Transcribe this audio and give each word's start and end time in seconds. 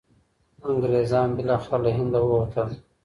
انګریزان 0.69 1.29
بالاخره 1.37 1.79
له 1.83 1.89
هنده 1.97 2.19
ووتل. 2.23 2.69